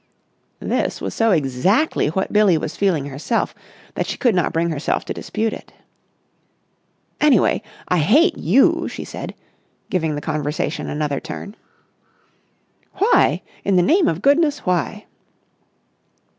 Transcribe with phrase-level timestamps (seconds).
[0.63, 3.53] This was so exactly what Billie was feeling herself
[3.93, 5.73] that she could not bring herself to dispute it.
[7.21, 9.35] "Anyway, I hate you!" she said,
[9.91, 11.55] giving the conversation another turn.
[12.93, 13.43] "Why?
[13.63, 15.05] In the name of goodness, why?"